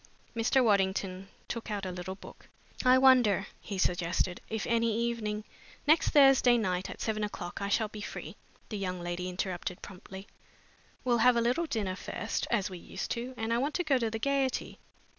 [0.35, 0.63] Mr.
[0.63, 2.49] Waddington took out a little book.
[2.83, 5.43] "I wonder," he suggested, "if any evening"
[5.87, 8.35] "Next Thursday night at seven o'clock, I shall be free,"
[8.69, 10.25] the young lady interrupted promptly.
[11.03, 13.99] "We'll have a little dinner first, as we used to, and I want to go
[13.99, 14.79] to the Gaiety.